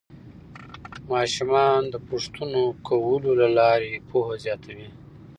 [1.11, 4.89] ماشومان د پوښتنو کولو له لارې پوهه زیاتوي